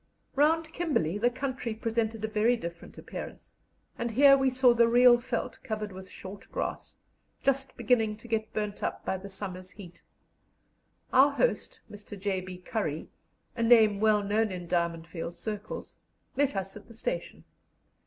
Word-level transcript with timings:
Round 0.35 0.73
Kimberley 0.73 1.19
the 1.19 1.29
country 1.29 1.75
presented 1.75 2.25
a 2.25 2.27
very 2.27 2.57
different 2.57 2.97
appearance, 2.97 3.53
and 3.99 4.09
here 4.09 4.35
we 4.35 4.49
saw 4.49 4.73
the 4.73 4.87
real 4.87 5.17
veldt 5.17 5.59
covered 5.63 5.91
with 5.91 6.09
short 6.09 6.51
grass, 6.51 6.95
just 7.43 7.77
beginning 7.77 8.17
to 8.17 8.27
get 8.27 8.51
burnt 8.51 8.81
up 8.81 9.05
by 9.05 9.17
the 9.17 9.29
summer's 9.29 9.69
heat. 9.69 10.01
Our 11.13 11.29
host, 11.29 11.81
Mr. 11.87 12.19
J. 12.19 12.41
B. 12.41 12.57
Currey, 12.57 13.09
a 13.55 13.61
name 13.61 13.99
well 13.99 14.23
known 14.23 14.51
in 14.51 14.65
Diamond 14.67 15.05
Field 15.05 15.37
circles, 15.37 15.97
met 16.35 16.55
us 16.55 16.75
at 16.75 16.87
the 16.87 16.95
station. 16.95 17.43